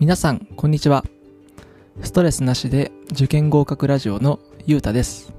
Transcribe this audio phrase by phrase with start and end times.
[0.00, 1.04] 皆さん、こんにちは。
[2.00, 5.34] ストレスなしで受験合格ラジオのゆうたです。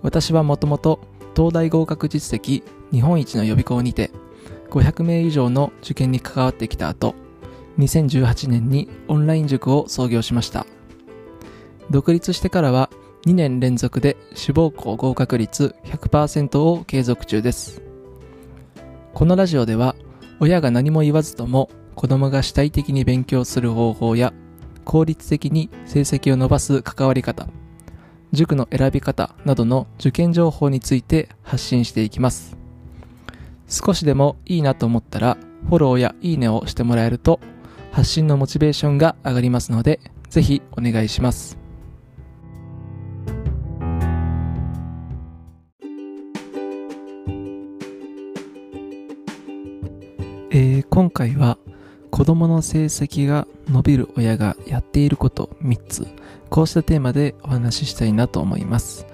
[0.00, 0.98] 私はもともと
[1.36, 4.10] 東大合格実績日本一の予備校にて
[4.70, 7.14] 500名以上の受験に関わってきた後、
[7.76, 10.64] 2018年にオンライン塾を創業しました。
[11.90, 12.88] 独立してからは
[13.26, 17.82] 2年連続で志望校合格率100%を継続中です。
[19.12, 19.96] このラジオでは
[20.40, 24.34] 親が何も言わずとも子供が主体的に勉強する方法や
[24.84, 27.48] 効率的に成績を伸ばす関わり方、
[28.32, 32.56] 塾の選び方などの受験情報について発信していきます。
[33.66, 37.40] 少しでもいいなと思ったらフォローやいいねをしてもらえると
[37.90, 41.58] 発信のモチベーションが上がりますのでぜひお願いします。
[50.50, 51.58] えー今回は
[52.16, 56.06] 子供の成績が伸びる親がやっていること3つ。
[56.48, 59.06] こうしたテーマでお話ししたいなと思います。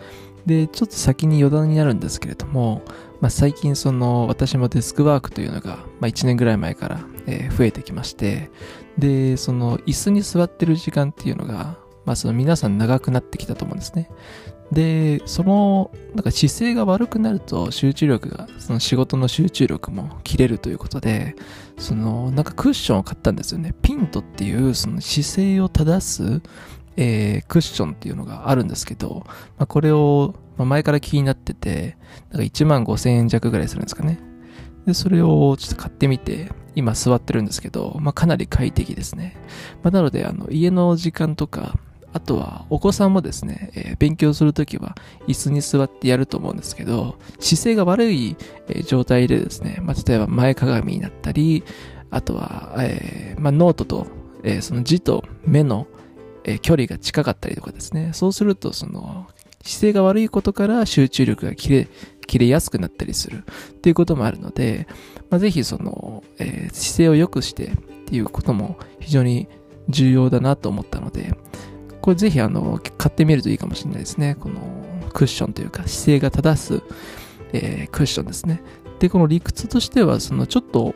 [0.46, 2.82] でちょっと先に余談になるんですけれども、
[3.20, 8.50] まあ、最近その私もデスクワークというのが、まあ、1年ぐらい前から、え増えてきまして
[8.98, 14.10] でその椅子に座ってる時間っていうのが、まあ、その皆さん長くなってきたと思うんですね。
[14.72, 21.36] でそのなんか姿勢が悪くなると集中力がその仕事の集中力も切れるということで
[21.76, 23.74] そのなんかクッションを買ったんですよね。
[23.82, 26.42] ピントっていうその姿勢を正す、
[26.96, 29.24] えークッションっていうのがあるんですけど、
[29.58, 31.98] まあ、これを、まあ前から気になってて
[32.30, 34.20] なんか1万5千円弱ぐらいするんですかね。
[34.86, 39.36] でそれをちょっと買ってみて今座ってるんですけど、まあ、かなり快適ですね、
[39.82, 41.78] まあ、なのであの家の時間とか
[42.12, 44.96] あとはお子さんもですね、えー勉強するときは
[45.28, 48.36] 椅子に座ってやると思うんですけど、姿勢が悪い、
[48.68, 51.64] えー状態でですね、まあ、例えば前かがみになったり、
[52.10, 54.06] あとは、えーまあ、ノートと、
[54.44, 55.86] えその字と目の、
[56.44, 59.28] え距離が近かったりとかですね、そうするとその
[59.62, 61.88] 姿勢が悪いことから集中力が切れ、
[62.26, 63.44] 切れやすくなったりする。
[63.70, 64.86] っていうこともあるので、
[65.30, 69.48] まあ、ぜひその、え姿勢を良くしてっていうことも非常に
[69.88, 71.34] 重要だなと思ったので、
[72.02, 74.36] これぜひあの、買ってみるといいかもしれないですね。
[74.38, 74.60] この
[75.14, 76.82] クッションというか姿勢が正す、
[77.52, 78.60] えークッションですね。
[78.98, 80.94] で、この理屈としては、そのちょっと、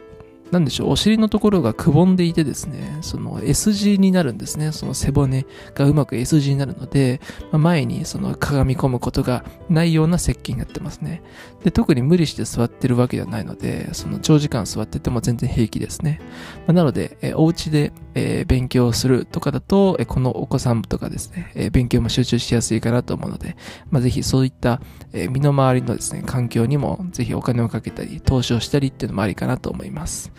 [0.50, 4.70] なんでしょう、お尻のところがくぼんでいてですね、その S 字になるんですね。
[4.72, 7.20] その背骨がうまく S 字になるので、
[7.50, 11.22] まあ前にそのかがみ込むことがないような設計になってますね。
[11.64, 16.20] で、特に無理して座ってるわけではないので、その長時間座ってても全然平気ですね。
[16.60, 23.56] まあなので、えーお家で、えー勉強するとかだと、えーこのお子さんとかですね、えー勉強も集中しやすいかなと思うので、
[23.90, 24.80] まあ、ぜひそういった、
[25.12, 30.32] えー身の回りのですね、環境にもぜひお金をかけたり、投資をしたりっていうのもありかなと思います。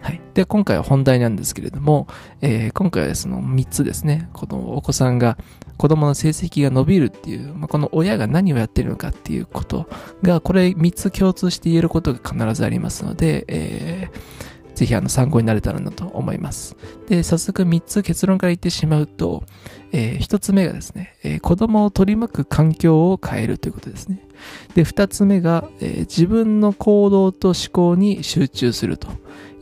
[0.00, 0.20] はい。
[0.34, 2.06] で、今回は本題なんですけれども、
[2.42, 5.38] えー今回はその3つですね、このお子さんが、
[5.76, 9.88] 子供の成績が伸びるっていう、まあ、この親が何をやってるのかっていうこと
[10.22, 16.76] が、これ3つ共通して言えることが必ずありますので、えーぜひあの参考になれたらなと思います。
[17.08, 19.44] で、早速3つ結論から言ってしまうと、
[19.92, 24.26] え1つ目がですね、えー子供を取り巻く環境を変えるということですね。
[24.74, 29.08] で、2つ目が、えー自分の行動と思考に集中すると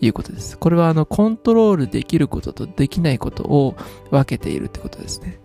[0.03, 0.59] いうことです。
[0.59, 3.77] これはあのコントロールできることとできないことを
[4.11, 5.41] 分けているということですね。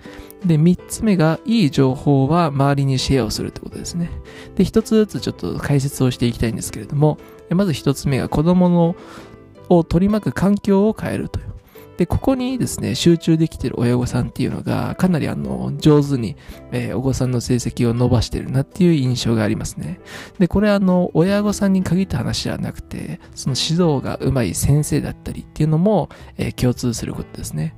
[0.45, 4.09] で、三つ目が、いい情報は周りにシェアをするってことですね。
[4.55, 7.17] で、一つずつちょっと解説をしていきたいんですけれども、
[7.49, 8.95] まず一つ目が子供の
[9.69, 11.56] を取り巻く環境を変えるという。
[11.97, 16.35] で、ここにですね、集中できてる親御さんっていうのが、かなりあの、上手に、
[16.71, 19.99] えーお子さんの成績を伸ばしてるなっていう印象がありますね。
[20.39, 27.75] で、これあの、親御さんに限った話ではなくて、その指導が上手い先生だったりっていうのも、えー共通することですね。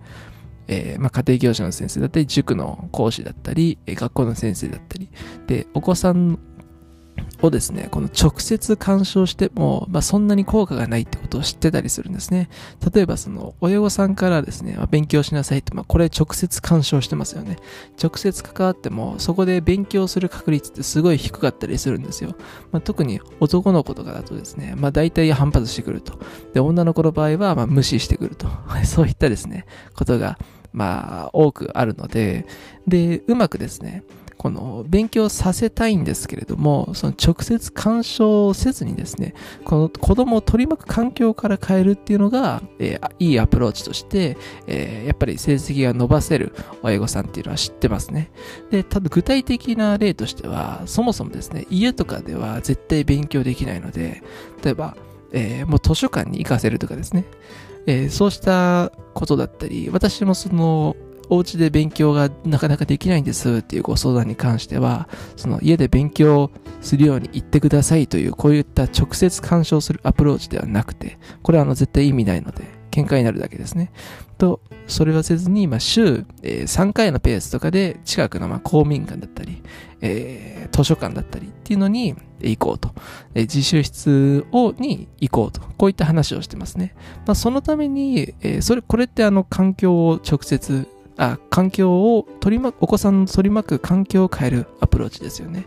[0.71, 5.09] えーまあ、家庭教師の先生だったり、塾の講師だったり、え学校の先生だったり、
[5.47, 6.37] で、お子さん
[7.41, 12.49] をですね、この直接干渉しても、まあ、そんなに効果がないってことを知ってたりするんですね。
[12.93, 17.57] 例えばその親御さんからですね、まあ勉強しなさいって、まあ、これ直接干渉してますよね。
[18.01, 22.35] 直接関わっても、そこで勉強する確率ってすごい低かったりするんですよ。
[22.71, 26.19] まあ、特に男の子とかだとですね、まあ大体反発してくると。
[26.53, 28.47] で、女の子の場合は、まあ無視してくると。
[28.83, 29.65] そういったですね、
[29.95, 30.37] ことが、
[30.71, 32.45] まあ多くあるので、
[32.87, 34.03] で、うまくですね、
[34.39, 39.33] この勉強させたいんですけれども、その直接干渉せずにですね、
[39.65, 48.31] この子供を取り巻く環境から変えるっていうのが、えーいいアプローチとして、えーやっぱり成績が伸ばせる親御さんっていうのは知ってますね。
[48.71, 54.23] で、ただ具体的な例としては、そもそもですね、家とかでは絶対勉強できないので、
[54.63, 54.95] 例えば、
[55.33, 57.25] えー、もう図書館に行かせるとかですね。
[57.87, 60.95] えー、そうしたことだったり、私もその、
[61.29, 73.91] お家で勉強がなかなかできないんですっていうご相談に関しては、その家で勉強するように言ってくださいという、こういった直接干渉するアプローチではなくて、これはあの絶対意味ないので、喧嘩になるだけですね。
[74.37, 79.61] と、それはせずに、まあ、週、えー、3回のペースとかで近くのまあ公民館だったり、
[80.01, 82.93] えー、図書館だったりっていうのに行こうと。
[83.35, 85.61] えー、自習室をに行こうと。
[85.77, 86.95] こういった話をしてますね。
[87.27, 90.87] まあ、そのために、えー、それ、これってあの環境を直接、
[91.19, 95.65] あ、環境を取り巻く、お子さんの取り巻く環境を変えるアプローチですよね。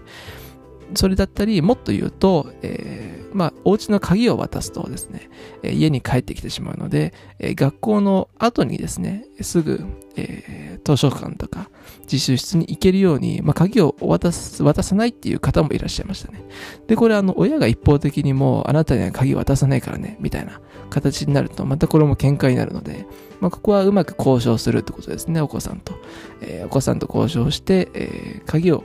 [0.94, 5.28] それだったり、もっと言うと、えー、まあ、お家の鍵を渡すとですね、
[5.62, 9.84] えー、家に帰ってきてしまうので、えー、学校の後にですね、すぐ、
[10.16, 11.70] えー、図書館とか
[12.02, 16.44] 自習室に行けるように、まあ、鍵を渡す、渡さないっていう方もいらっしゃいましたね。
[16.86, 20.60] で、これあの、親が一方的にもう、あなたには鍵渡さないからね、みたいな
[20.92, 23.06] 形になると、またこれも喧嘩になるので、
[23.40, 25.94] まあ、ここはうまく交渉するってことですね、お子さんと。
[26.40, 28.84] えー、お子さんと交渉して、えー、鍵を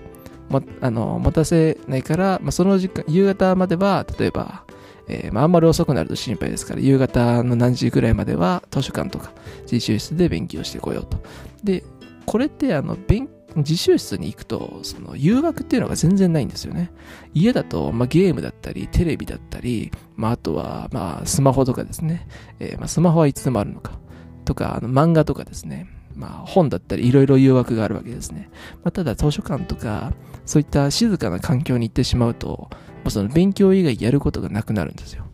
[0.50, 4.64] もあの持たせないから、まあ、その時間、夕方までは、例えば、
[5.10, 9.32] えー、まあ、んまり遅くなると心配ですから、夕方の何時ぐらいまでは図書館とか
[9.64, 11.18] 自習室で勉強してこようと。
[11.64, 11.84] で、
[12.26, 13.30] これってあの勉
[13.62, 16.92] 自習室に行くと、その誘惑っていうのが全然ないんですよね。
[17.34, 22.28] 家だと、まあ、ゲームだったり、テレビだったり、まあ、あとは、まあ、スマホとかですね。
[22.60, 24.00] えー、まあ、スマホはいつでもあるのか。
[24.46, 25.88] とか、あの漫画とかですね。
[26.16, 28.50] まあ、本だったりいろいろ誘惑があるわけですね。
[28.84, 30.14] まあ、ただ図書館とか、
[30.46, 32.70] そういった静かな環境に行ってしまうと、も
[33.06, 35.27] うその勉強以外やることがなくなるんですよ。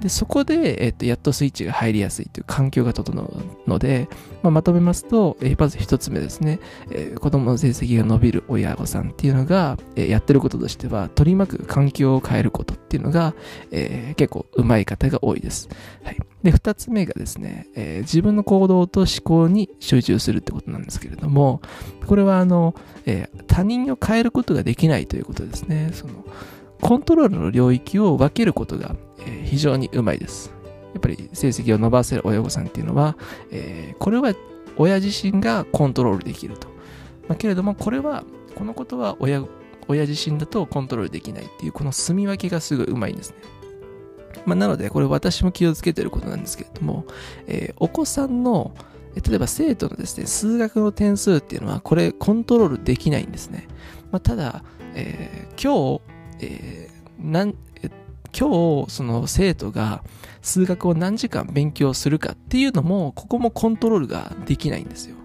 [0.00, 4.08] で、そこで、えっと、やっとスイッチが入りやすいという環境が整うので、
[4.42, 6.60] まあ、まとめますと、え、まず一つ目ですね、
[6.90, 13.34] えー、子供の成績が伸びる親御さんっていうのが、えー、やってることとしては、取り巻く環境を変えることっていうのが、
[13.72, 15.68] えー、結構上手い方が多いです。
[16.04, 16.16] はい。
[16.44, 21.60] で、二つ目がですね、え、自分の行動と思考に集中するってことなんですけれども、
[22.06, 25.90] これはあの、え、他人を変えることができないということですね。
[25.92, 26.24] その、
[26.80, 28.94] コントロールの領域を分けることが、
[29.26, 30.52] え、非常にうまいです。
[30.94, 33.16] やっぱり成績を伸ばせる親御さんっていうのは、
[33.50, 34.34] え、これは
[34.76, 36.68] 親自身がコントロールできると。
[37.28, 38.24] まあ、けれども、これは、
[38.54, 39.44] このことは親、
[39.86, 43.36] 親自身だとコントロールできないっていう、この住み分けがすごいうまいんですね。
[44.46, 47.04] まあ、なので、これ私も気をつけてることなんですけれども、
[47.46, 48.74] えー、お子さんの、
[49.14, 53.68] 例えば生徒のですね、数学の点数っていうのは、これコントロールできないんですね。
[54.10, 56.00] まあ、ただ、えー、今
[56.38, 57.54] 日、えー、なん、
[58.36, 60.02] 今日、その生徒が
[60.42, 65.16] 数学を何時間勉強するかっていうのも、ここもコントロールができないんですよ。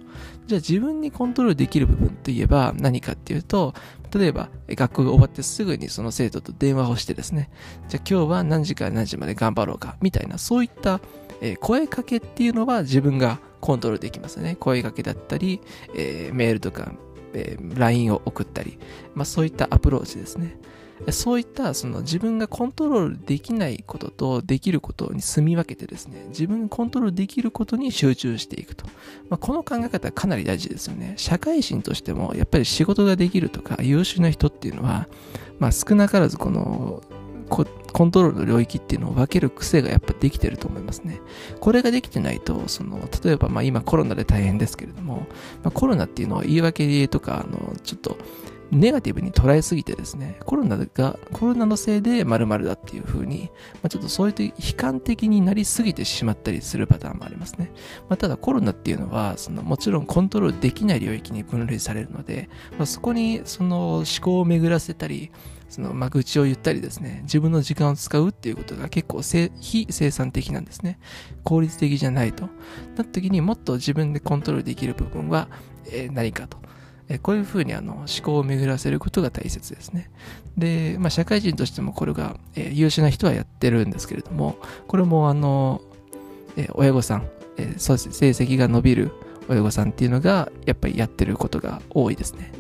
[0.48, 3.74] じゃあ自分にコントロールできる部分といえば何かっていうと、
[4.14, 7.50] 例えば学校が終わってすぐにその生徒と電話をしてですね、
[7.88, 11.00] じゃあ今日は何時から何時まで頑張ろうか、みたいな、そういった、
[11.60, 14.56] 声かけっていうのは自分がコントロールできますね。
[14.60, 15.62] 声かけだったり、
[15.96, 16.94] えー、メールとか、
[17.34, 18.78] え、LINE を送ったり、
[19.14, 20.58] まあそういったアプローチですね。
[21.12, 28.86] そういったその自分がコントロールできないこととできることに住み分けてですね、自分がコントロールできることに集中していくと。
[29.30, 31.16] まあ、この考え方はかなり大事ですよね。
[31.18, 35.08] 社会人としてもやっぱり仕事ができるとか優秀な人っていうのは、
[35.60, 37.02] まあ、少なからずこの
[37.50, 41.22] コントロールの領域っていうのを分ける癖がやっぱできてると思いますね。
[41.60, 45.28] これができてないと、その、例えばまあ今コロナで大変ですけれども、
[45.62, 48.18] まあ、コロナっていうのは言い訳とか、あの、ちょっと、
[48.72, 57.72] ネガティブに捉えすぎてですね、コロナが、コロナのせいで〇〇だっていう風に、まあ、ちょっとそういう悲観的になりすぎてしまったりするパターンもありますね。
[58.10, 65.32] まあ、ただコロナっていうのは、そのもちろんコントロールできない領域に分類されるので、まあ、そこにその思考を巡らせたり、
[65.70, 69.22] その、まあ、愚痴を言ったりですね、自分の時間を使うっていうことが結構
[69.60, 71.00] 非生産的なんですね。
[71.44, 72.44] 効率的じゃないと。
[72.44, 72.52] なっ
[72.96, 75.48] た時にもっと自分でコントロールできる部分は、
[75.88, 76.58] えー、何かと。
[77.10, 80.10] えこういうふうにあの思考を巡らせることが大切ですね。
[80.58, 84.58] で、まあ、社会人としてもこれが、え優秀な人はやってるんですけれども、
[84.88, 85.82] これもあの、
[86.56, 89.12] え親御さん、えそうです成績が伸びる
[89.50, 92.52] 親御さんっていうのがやっぱりやってることが多いですね。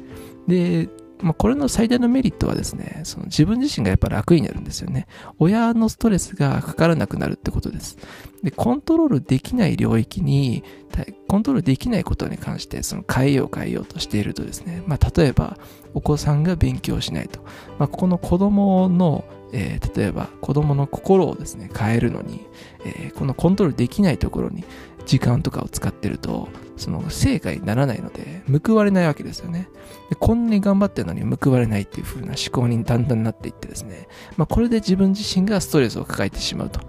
[0.47, 0.89] で、
[1.23, 5.07] まあ、これの最大のメリットはですね、その自分自身がやっぱ楽になるんですよね。
[5.39, 7.97] 親のストレスがかからなくなるってことです。
[8.43, 10.63] で、コントロールできない領域に、
[11.27, 15.57] コントロールできないことに関して、その変えよう変えようとしているとですね、まあ、例えば、
[15.93, 17.41] お子さんが勉強しないと。
[17.79, 22.45] まあ、ここの子供のえー、例えば子供の心をですね、変えるのに、
[22.85, 24.65] えー、このコントロールできないところに
[25.05, 29.69] 時間とかを使ってると、その成果にならないので、報われないわけですよね。
[30.09, 36.79] でこんなに頑張ってるのに報われないっていう風な思考にだんだんなっていってですね、まあ、これで自分自身がストレスを抱えてしまうと。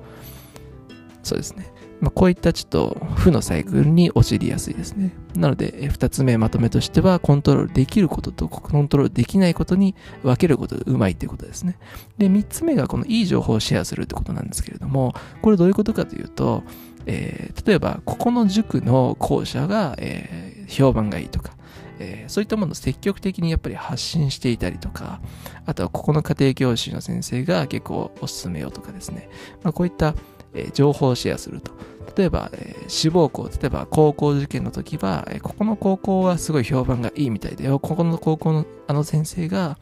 [1.22, 1.72] そうですね。
[2.00, 5.14] まあ、こういったちょっと負のサイクルに陥りやすいですね。
[5.34, 11.78] なので、二つ目まとめとしては、コントロールできることとコントロールできないことに分けることがうまいっていうことですね。
[12.18, 16.62] で、三つ目がこのいい情報をシェアするってことなんですけれども、これどういうことかというと、
[17.06, 21.52] えー、例えば、ここの塾の校舎が、えー、評判がいいとか、
[21.98, 25.20] えー、そういったものを積極的にやっぱり発信していたりとか、
[25.66, 29.28] あとはここの家庭教師の先生が結構おすすめよとかですね、
[29.62, 30.14] まあ、こういった、
[30.54, 31.72] えー、情報をシェアすると。
[32.16, 37.78] 例えば、えー、志望校、例えば高校受験の時は、え、ここの高校はすごい評判がいいみたいだよ。
[37.78, 39.78] ここの高校のあの先生が、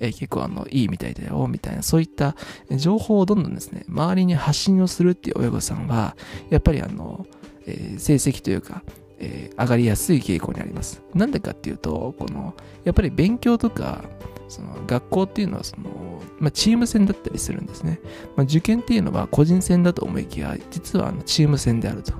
[0.00, 2.36] えー、結構あの、いいみたいだよ、みたいな、そういった
[2.70, 6.16] 情報をどんどんですね、周りに発信をするっていう親御さんは、
[6.50, 7.26] やっぱりあの、
[7.66, 8.82] えー、成績というか、
[9.18, 11.02] えー、上がりやすい傾向にあります。
[11.14, 14.04] なんでかっていうと、この、やっぱり勉強とか、
[14.48, 18.00] その学校っていうのはその、まあ、チーム戦だったりするんですね。
[18.36, 22.12] まあ、受験っていうのは個人戦だと思いきや、実はあのチーム戦であると。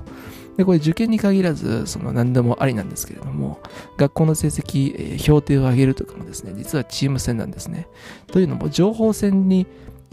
[0.57, 3.59] で、これ受験に限らず、その何でもありなんですけれども、
[3.97, 7.87] 学校の成績、えー、評定を上げるとかもですね、実はチーム戦なんですね。
[8.27, 9.67] というのも、情報戦に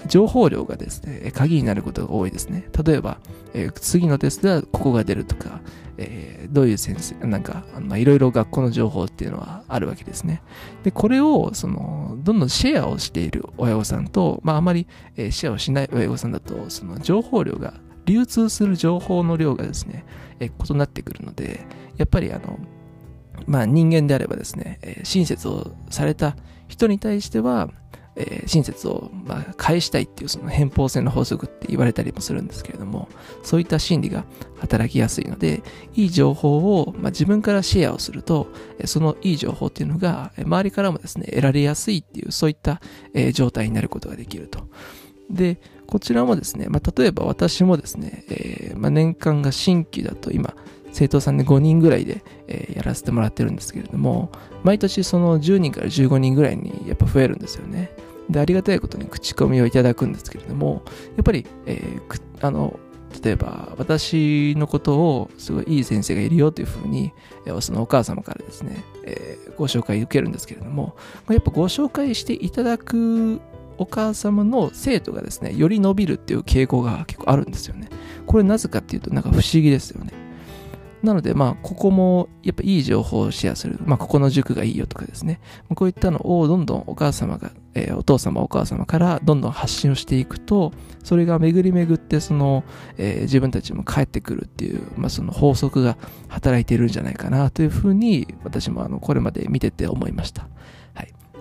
[0.06, 2.68] 情報量がですね、鍵になることが多いですね。
[2.84, 3.18] 例えば、
[3.54, 5.60] えー、次のテストではここが出るとか、
[5.98, 7.64] えー、どういう先生、なんか、
[7.96, 10.42] いろいろ学校の情報っていうのはあるわけですね。
[10.82, 20.04] で、これを、その、どんどんシェアをしている親御さんと、まあ、あまり、えー、シェアをしない親御さんだと、その情報量が、流通する情報の量がですね、
[20.40, 21.66] えー、異なってくるので、
[21.96, 22.58] やっぱりあの、
[23.46, 26.36] まあ、人間であればですね、えー、親切をされた
[26.68, 27.70] 人に対しては、
[28.14, 33.08] えー、親切を、まあ、返したいっていうその偏方性の法則って言われたりもするんですけれども、
[33.42, 34.24] そういった心理が
[34.58, 35.62] 働きやすいので、
[35.94, 38.48] いい情報を、まあ、自分からシェアをすると、
[38.84, 42.80] そのいい情報っていうのが、周りからもですね、得られやすいっていう、そういった、
[43.14, 44.68] えー、状態になることができると。
[45.30, 45.58] で、
[45.92, 50.54] こちらもですね、まあ、例えば私もですね、えー、まあ、年間が新規だと今、
[50.90, 54.32] 生徒さんで5人ぐらいで、えー、やらせてもらってるんですけれども、
[54.64, 57.94] 毎年その10人から15人ぐらいにやっぱ増えるんですよね。
[58.30, 60.82] で、ありがたいことに口コミをいただくんですけれども、
[61.16, 62.80] やっぱり、えー、あの、
[63.22, 67.12] 例えば私のことをすごいいい先生がいるよというふうに、
[67.60, 70.96] そのお母様からですね、えー、ご紹介受けるんですけれども、
[71.28, 73.42] やっぱご紹介していただく
[73.78, 77.88] お母様の生徒がですね、より伸びるっていう傾向が結構あるんですよね。
[78.26, 80.12] これなぜかっていうとなんか不思議ですよね。
[81.02, 83.78] なので、まあ、ここも、やっぱいい情報をシェアする。
[83.84, 85.40] まあ、ここの塾がいいよとかですね。
[85.74, 92.62] こういったのをどんどんお母様が、えー、お父様、お母様からどんどん発信をしていくと、それが巡り巡って、その、
[92.98, 95.96] えー、自分たちも帰ってくるっていう、まあ、その法則が
[96.28, 100.46] 働いているんじゃないかなというふうに、私もあの、これまで見てて思いました。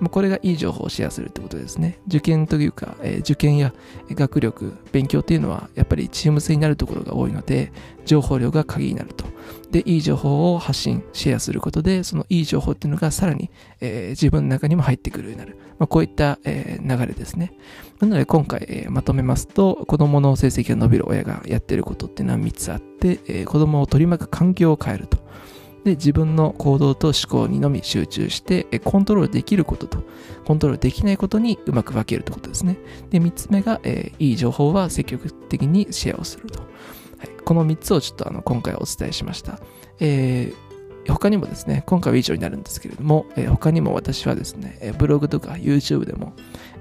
[0.02, 0.10] はい。
[0.10, 2.00] これがいい情報をシェアするってことですね。
[2.08, 3.74] 受験というか、えー、受験や
[4.10, 7.72] 学力、勉強っていうのはやっぱりチーム性になるところが多いので、
[8.06, 9.26] 情報量が鍵になると。
[9.72, 15.58] で、いい情報を発信、シェアすることで、そのいい情報っていうのがさらに、えー、自分の中にも入ってくるようになる。
[15.80, 17.54] まあ、こういった、えー、流れですね。
[18.00, 25.20] なので今回、えー、まとめますと、子供の成績が伸びる親がやってることっていうのは3つあって、え子供を取り巻く環境を変えると。
[25.84, 30.04] で、自分の行動と思考にのみ集中して、コントロールできることと、
[30.46, 32.78] コントロールできないことにうまく分けるということですね。
[33.10, 36.60] で、3つ目が、えー、いい情報は積極的にシェアをすると。
[36.60, 36.66] は
[37.26, 39.60] い、この3つをちょっとあの今回お伝えしました。
[40.00, 46.34] えー、他にもですね、今回は以上になるんですけれども、えー、他にも私はですね、ブログとか YouTube でも、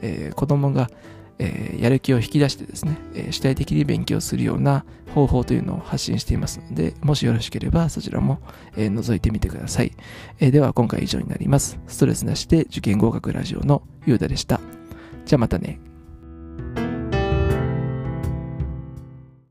[0.03, 0.91] えー、子供が
[1.43, 8.41] えー、やる気を引き出してですね、えー、主体的に勉強するような方法というのを発信していますので、もしよろしければそちらも、
[8.77, 9.93] えー、覗いてみてください、
[10.39, 10.51] えー。
[10.51, 11.81] では今回以上になります。
[11.87, 14.61] ストレスなしで受験合格ラジオのゆうだでした。
[15.25, 15.90] じゃあまたね。